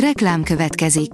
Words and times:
Reklám 0.00 0.42
következik. 0.42 1.10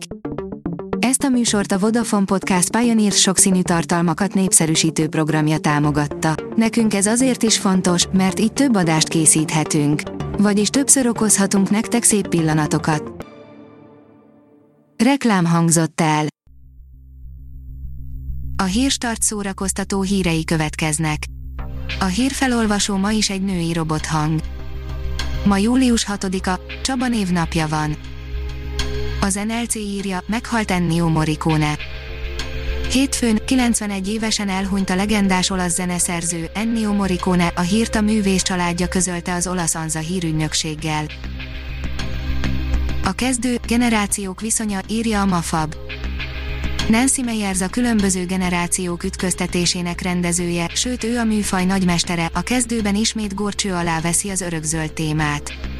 Ezt 0.98 1.22
a 1.22 1.28
műsort 1.28 1.72
a 1.72 1.78
Vodafone 1.78 2.24
Podcast 2.24 2.76
Pioneer 2.76 3.12
sokszínű 3.12 3.62
tartalmakat 3.62 4.34
népszerűsítő 4.34 5.08
programja 5.08 5.58
támogatta. 5.58 6.34
Nekünk 6.56 6.94
ez 6.94 7.06
azért 7.06 7.42
is 7.42 7.58
fontos, 7.58 8.06
mert 8.12 8.40
így 8.40 8.52
több 8.52 8.74
adást 8.74 9.08
készíthetünk. 9.08 10.02
Vagyis 10.38 10.68
többször 10.68 11.06
okozhatunk 11.06 11.70
nektek 11.70 12.02
szép 12.02 12.28
pillanatokat. 12.28 13.26
Reklám 15.04 15.44
hangzott 15.44 16.00
el. 16.00 16.26
A 18.56 18.64
hírstart 18.64 19.22
szórakoztató 19.22 20.02
hírei 20.02 20.44
következnek. 20.44 21.18
A 22.00 22.04
hírfelolvasó 22.04 22.96
ma 22.96 23.10
is 23.10 23.30
egy 23.30 23.42
női 23.42 23.72
robothang. 23.72 24.40
Ma 25.44 25.56
július 25.56 26.06
6-a, 26.08 26.60
Csaba 26.82 27.08
névnapja 27.08 27.68
van. 27.68 27.96
Az 29.24 29.40
NLC 29.46 29.74
írja, 29.74 30.22
meghalt 30.26 30.70
Ennio 30.70 31.08
Morricone. 31.08 31.78
Hétfőn, 32.90 33.38
91 33.44 34.08
évesen 34.08 34.48
elhunyt 34.48 34.90
a 34.90 34.94
legendás 34.94 35.50
olasz 35.50 35.74
zeneszerző, 35.74 36.50
Ennio 36.54 36.92
Morricone, 36.92 37.52
a 37.56 37.60
hírt 37.60 37.94
a 37.94 38.00
művész 38.00 38.42
családja 38.42 38.88
közölte 38.88 39.34
az 39.34 39.46
olasz 39.46 39.74
Anza 39.74 39.98
hírügynökséggel. 39.98 41.06
A 43.04 43.12
kezdő, 43.12 43.58
generációk 43.66 44.40
viszonya, 44.40 44.80
írja 44.88 45.20
a 45.20 45.26
Mafab. 45.26 45.74
Nancy 46.88 47.22
Meyers 47.22 47.60
a 47.60 47.68
különböző 47.68 48.26
generációk 48.26 49.04
ütköztetésének 49.04 50.00
rendezője, 50.00 50.68
sőt 50.74 51.04
ő 51.04 51.18
a 51.18 51.24
műfaj 51.24 51.64
nagymestere, 51.64 52.30
a 52.32 52.40
kezdőben 52.40 52.94
ismét 52.94 53.34
górcső 53.34 53.72
alá 53.72 54.00
veszi 54.00 54.30
az 54.30 54.40
örökzöld 54.40 54.92
témát. 54.92 55.71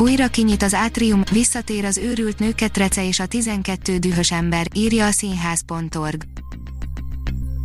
Újra 0.00 0.28
kinyit 0.28 0.62
az 0.62 0.74
átrium, 0.74 1.22
visszatér 1.32 1.84
az 1.84 1.98
őrült 1.98 2.38
nőketrece 2.38 3.06
és 3.06 3.20
a 3.20 3.26
12 3.26 3.98
dühös 3.98 4.32
ember, 4.32 4.66
írja 4.74 5.06
a 5.06 5.10
színház.org. 5.10 6.22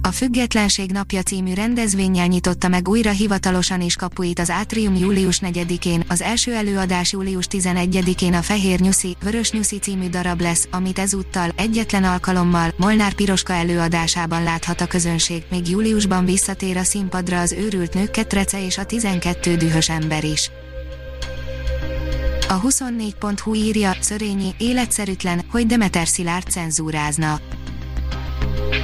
A 0.01 0.11
Függetlenség 0.11 0.91
napja 0.91 1.21
című 1.21 1.53
rendezvényel 1.53 2.27
nyitotta 2.27 2.67
meg 2.67 2.87
újra 2.87 3.11
hivatalosan 3.11 3.81
is 3.81 3.95
kapuit 3.95 4.39
az 4.39 4.49
Átrium 4.49 4.95
július 4.95 5.39
4-én, 5.41 6.03
az 6.07 6.21
első 6.21 6.53
előadás 6.53 7.11
július 7.11 7.45
11-én 7.49 8.33
a 8.33 8.41
Fehér 8.41 8.79
Nyuszi, 8.79 9.15
Vörös 9.23 9.51
Nyuszi 9.51 9.77
című 9.77 10.09
darab 10.09 10.41
lesz, 10.41 10.67
amit 10.71 10.99
ezúttal, 10.99 11.49
egyetlen 11.55 12.03
alkalommal, 12.03 12.73
Molnár 12.77 13.13
Piroska 13.13 13.53
előadásában 13.53 14.43
láthat 14.43 14.81
a 14.81 14.87
közönség, 14.87 15.43
még 15.49 15.69
júliusban 15.69 16.25
visszatér 16.25 16.77
a 16.77 16.83
színpadra 16.83 17.39
az 17.39 17.51
őrült 17.51 17.93
nők 17.93 18.11
ketrece 18.11 18.65
és 18.65 18.77
a 18.77 18.85
12 18.85 19.55
dühös 19.55 19.89
ember 19.89 20.23
is. 20.23 20.51
A 22.47 22.61
24.hu 22.61 23.53
írja, 23.53 23.95
Szörényi, 23.99 24.55
életszerűtlen, 24.57 25.41
hogy 25.51 25.65
Demeter 25.65 26.07
Szilárd 26.07 26.49
cenzúrázna. 26.49 27.39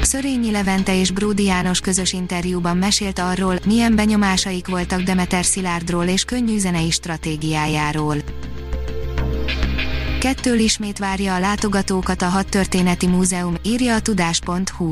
Szörényi 0.01 0.51
Levente 0.51 0.99
és 0.99 1.11
Bródi 1.11 1.43
János 1.43 1.79
közös 1.79 2.13
interjúban 2.13 2.77
mesélt 2.77 3.19
arról, 3.19 3.59
milyen 3.65 3.95
benyomásaik 3.95 4.67
voltak 4.67 5.01
Demeter 5.01 5.45
Szilárdról 5.45 6.05
és 6.05 6.23
könnyű 6.23 6.57
zenei 6.57 6.89
stratégiájáról. 6.89 8.17
Kettől 10.19 10.59
ismét 10.59 10.97
várja 10.97 11.35
a 11.35 11.39
látogatókat 11.39 12.21
a 12.21 12.29
Hat 12.29 12.49
Történeti 12.49 13.07
Múzeum, 13.07 13.55
írja 13.63 13.95
a 13.95 14.01
tudás.hu. 14.01 14.91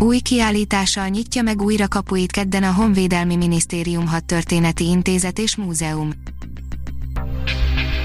Új 0.00 0.18
kiállítással 0.18 1.08
nyitja 1.08 1.42
meg 1.42 1.62
újra 1.62 1.88
kapuit 1.88 2.30
kedden 2.30 2.62
a 2.62 2.72
Honvédelmi 2.72 3.36
Minisztérium 3.36 4.06
Hat 4.06 4.24
Történeti 4.24 4.84
Intézet 4.84 5.38
és 5.38 5.56
Múzeum. 5.56 6.10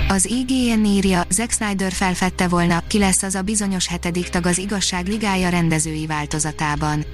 Az 0.07 0.25
IGN 0.25 0.83
írja, 0.85 1.23
Zack 1.29 1.51
Snyder 1.51 1.91
felfedte 1.91 2.47
volna, 2.47 2.83
ki 2.87 2.97
lesz 2.97 3.23
az 3.23 3.35
a 3.35 3.41
bizonyos 3.41 3.87
hetedik 3.87 4.29
tag 4.29 4.45
az 4.45 4.57
igazság 4.57 5.07
ligája 5.07 5.49
rendezői 5.49 6.05
változatában. 6.05 7.05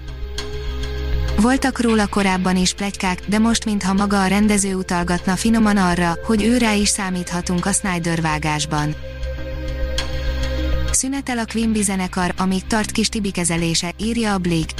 Voltak 1.39 1.81
róla 1.81 2.07
korábban 2.07 2.57
is 2.57 2.73
plegykák, 2.73 3.21
de 3.27 3.39
most 3.39 3.65
mintha 3.65 3.93
maga 3.93 4.21
a 4.21 4.27
rendező 4.27 4.75
utalgatna 4.75 5.35
finoman 5.35 5.77
arra, 5.77 6.17
hogy 6.25 6.43
őrá 6.43 6.73
is 6.73 6.89
számíthatunk 6.89 7.65
a 7.65 7.71
Snyder 7.71 8.21
vágásban. 8.21 8.95
Szünetel 10.91 11.37
a 11.37 11.45
Quimby 11.45 11.81
zenekar, 11.81 12.33
amíg 12.37 12.67
tart 12.67 12.91
kis 12.91 13.09
Tibi 13.09 13.31
kezelése, 13.31 13.91
írja 13.97 14.33
a 14.33 14.37
Blick. 14.37 14.73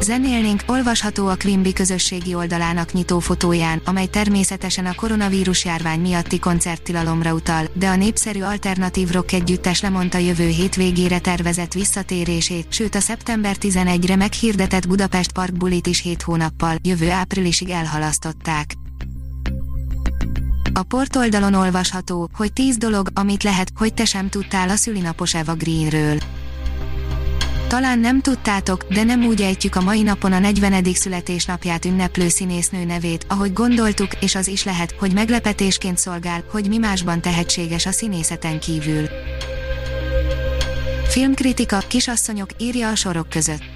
Zenélnénk 0.00 0.62
olvasható 0.66 1.26
a 1.26 1.36
Quimby 1.36 1.72
közösségi 1.72 2.34
oldalának 2.34 2.92
nyitó 2.92 3.18
fotóján, 3.18 3.80
amely 3.84 4.06
természetesen 4.06 4.86
a 4.86 4.94
koronavírus 4.94 5.64
járvány 5.64 6.00
miatti 6.00 6.38
koncerttilalomra 6.38 7.34
utal, 7.34 7.66
de 7.74 7.88
a 7.88 7.96
népszerű 7.96 8.42
alternatív 8.42 9.10
rock 9.10 9.32
együttes 9.32 9.80
lemondta 9.80 10.18
jövő 10.18 10.46
hétvégére 10.46 11.18
tervezett 11.18 11.72
visszatérését, 11.72 12.66
sőt 12.68 12.94
a 12.94 13.00
szeptember 13.00 13.56
11-re 13.60 14.16
meghirdetett 14.16 14.88
Budapest 14.88 15.32
Park 15.32 15.52
bulit 15.52 15.86
is 15.86 16.00
7 16.00 16.22
hónappal, 16.22 16.76
jövő 16.82 17.10
áprilisig 17.10 17.70
elhalasztották. 17.70 18.74
A 20.72 20.82
portoldalon 20.82 21.54
olvasható, 21.54 22.30
hogy 22.34 22.52
10 22.52 22.76
dolog, 22.76 23.08
amit 23.14 23.42
lehet, 23.42 23.72
hogy 23.76 23.94
te 23.94 24.04
sem 24.04 24.28
tudtál 24.28 24.68
a 24.68 24.76
szülinapos 24.76 25.34
Eva 25.34 25.54
Greenről. 25.54 26.18
Talán 27.74 27.98
nem 27.98 28.20
tudtátok, 28.20 28.84
de 28.84 29.02
nem 29.02 29.24
úgy 29.24 29.42
ejtjük 29.42 29.74
a 29.74 29.80
mai 29.80 30.02
napon 30.02 30.32
a 30.32 30.38
40. 30.38 30.84
születésnapját 30.84 31.84
ünneplő 31.84 32.28
színésznő 32.28 32.84
nevét, 32.84 33.26
ahogy 33.28 33.52
gondoltuk, 33.52 34.08
és 34.20 34.34
az 34.34 34.48
is 34.48 34.64
lehet, 34.64 34.94
hogy 34.98 35.12
meglepetésként 35.12 35.98
szolgál, 35.98 36.44
hogy 36.50 36.68
mi 36.68 36.78
másban 36.78 37.20
tehetséges 37.20 37.86
a 37.86 37.92
színészeten 37.92 38.60
kívül. 38.60 39.08
Filmkritika, 41.08 41.78
kisasszonyok, 41.78 42.50
írja 42.58 42.88
a 42.88 42.94
sorok 42.94 43.28
között. 43.28 43.73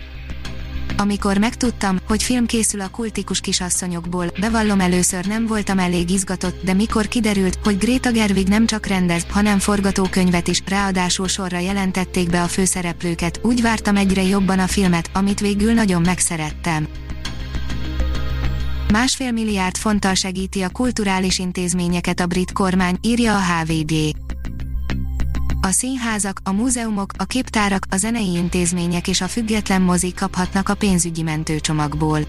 Amikor 1.00 1.38
megtudtam, 1.38 1.98
hogy 2.06 2.22
film 2.22 2.46
készül 2.46 2.80
a 2.80 2.88
kultikus 2.88 3.40
kisasszonyokból, 3.40 4.26
bevallom 4.40 4.80
először 4.80 5.26
nem 5.26 5.46
voltam 5.46 5.78
elég 5.78 6.10
izgatott, 6.10 6.64
de 6.64 6.72
mikor 6.72 7.08
kiderült, 7.08 7.58
hogy 7.64 7.78
Greta 7.78 8.10
Gerwig 8.10 8.48
nem 8.48 8.66
csak 8.66 8.86
rendez, 8.86 9.26
hanem 9.30 9.58
forgatókönyvet 9.58 10.48
is, 10.48 10.62
ráadásul 10.66 11.28
sorra 11.28 11.58
jelentették 11.58 12.30
be 12.30 12.42
a 12.42 12.46
főszereplőket, 12.46 13.40
úgy 13.42 13.62
vártam 13.62 13.96
egyre 13.96 14.22
jobban 14.22 14.58
a 14.58 14.66
filmet, 14.66 15.10
amit 15.12 15.40
végül 15.40 15.72
nagyon 15.72 16.02
megszerettem. 16.02 16.88
Másfél 18.92 19.32
milliárd 19.32 19.76
fonttal 19.76 20.14
segíti 20.14 20.62
a 20.62 20.68
kulturális 20.68 21.38
intézményeket 21.38 22.20
a 22.20 22.26
brit 22.26 22.52
kormány, 22.52 22.98
írja 23.00 23.36
a 23.36 23.42
HVG. 23.42 23.92
A 25.68 25.70
színházak, 25.70 26.40
a 26.44 26.52
múzeumok, 26.52 27.10
a 27.16 27.24
képtárak, 27.24 27.84
a 27.90 27.96
zenei 27.96 28.34
intézmények 28.34 29.08
és 29.08 29.20
a 29.20 29.28
független 29.28 29.82
mozik 29.82 30.14
kaphatnak 30.14 30.68
a 30.68 30.74
pénzügyi 30.74 31.22
mentőcsomagból. 31.22 32.20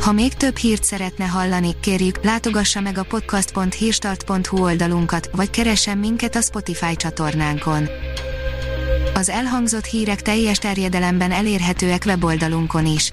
Ha 0.00 0.12
még 0.12 0.34
több 0.34 0.56
hírt 0.56 0.84
szeretne 0.84 1.24
hallani, 1.24 1.74
kérjük, 1.80 2.24
látogassa 2.24 2.80
meg 2.80 2.98
a 2.98 3.02
podcast.hírstart.hu 3.02 4.62
oldalunkat, 4.62 5.30
vagy 5.32 5.50
keressen 5.50 5.98
minket 5.98 6.36
a 6.36 6.40
Spotify 6.40 6.96
csatornánkon. 6.96 7.88
Az 9.14 9.28
elhangzott 9.28 9.84
hírek 9.84 10.22
teljes 10.22 10.58
terjedelemben 10.58 11.32
elérhetőek 11.32 12.02
weboldalunkon 12.06 12.86
is. 12.86 13.12